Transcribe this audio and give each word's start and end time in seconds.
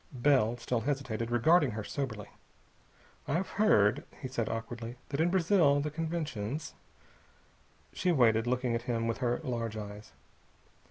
Bell 0.15 0.57
still 0.57 0.81
hesitated, 0.81 1.29
regarding 1.29 1.69
her 1.77 1.83
soberly. 1.83 2.29
"I've 3.27 3.49
heard," 3.61 4.03
he 4.19 4.27
said 4.27 4.49
awkwardly, 4.49 4.95
"that 5.09 5.21
in 5.21 5.29
Brazil 5.29 5.79
the 5.79 5.91
conventions...." 5.91 6.73
She 7.93 8.11
waited, 8.11 8.47
looking 8.47 8.73
at 8.73 8.81
him 8.89 9.05
with 9.05 9.19
her 9.19 9.39
large 9.43 9.77
eyes. 9.77 10.13